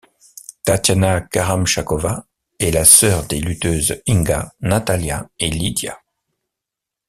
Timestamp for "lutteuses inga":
3.39-4.51